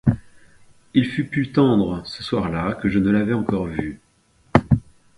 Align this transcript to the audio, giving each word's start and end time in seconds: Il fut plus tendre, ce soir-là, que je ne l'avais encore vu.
Il 0.95 1.05
fut 1.05 1.25
plus 1.27 1.51
tendre, 1.51 2.01
ce 2.07 2.23
soir-là, 2.23 2.73
que 2.73 2.89
je 2.89 2.97
ne 2.97 3.11
l'avais 3.11 3.33
encore 3.35 3.67
vu. 3.67 4.01